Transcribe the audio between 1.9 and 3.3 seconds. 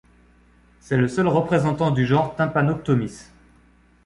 du genre Tympanoctomys.